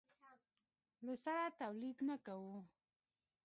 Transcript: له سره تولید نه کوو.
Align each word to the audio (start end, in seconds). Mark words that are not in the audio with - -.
له 1.05 1.13
سره 1.23 1.45
تولید 1.59 1.97
نه 2.09 2.15
کوو. 2.25 2.55